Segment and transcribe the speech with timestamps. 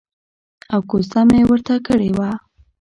[0.73, 2.29] او کوزده مې ورته کړې وه.